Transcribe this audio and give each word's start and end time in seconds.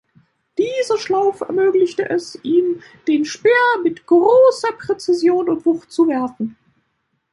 Die 0.57 0.67
Schlaufe 0.97 1.45
ermöglichte 1.45 2.09
es 2.09 2.35
ihm, 2.41 2.81
den 3.07 3.23
Speer 3.23 3.51
mit 3.83 4.07
großer 4.07 4.71
Präzision 4.79 5.47
und 5.47 5.63
Wucht 5.63 5.91
zu 5.91 6.07
werfen. 6.07 6.57